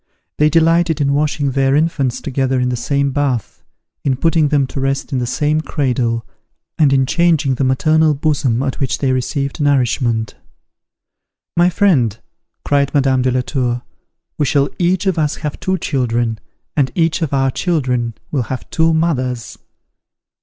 They 0.39 0.49
delighted 0.49 0.99
in 0.99 1.13
washing 1.13 1.51
their 1.51 1.75
infants 1.75 2.21
together 2.21 2.59
in 2.59 2.69
the 2.69 2.75
same 2.75 3.11
bath, 3.11 3.61
in 4.03 4.15
putting 4.17 4.47
them 4.47 4.65
to 4.65 4.79
rest 4.79 5.13
in 5.13 5.19
the 5.19 5.27
same 5.27 5.61
cradle, 5.61 6.25
and 6.75 6.91
in 6.91 7.05
changing 7.05 7.53
the 7.53 7.63
maternal 7.63 8.15
bosom 8.15 8.63
at 8.63 8.79
which 8.79 8.97
they 8.97 9.11
received 9.11 9.61
nourishment. 9.61 10.33
"My 11.55 11.69
friend," 11.69 12.17
cried 12.65 12.91
Madame 12.95 13.21
de 13.21 13.29
la 13.29 13.41
Tour, 13.41 13.83
"we 14.39 14.47
shall 14.47 14.69
each 14.79 15.05
of 15.05 15.19
us 15.19 15.35
have 15.35 15.59
two 15.59 15.77
children, 15.77 16.39
and 16.75 16.91
each 16.95 17.21
of 17.21 17.31
our 17.31 17.51
children 17.51 18.15
will 18.31 18.43
have 18.49 18.67
two 18.71 18.95
mothers." 18.95 19.59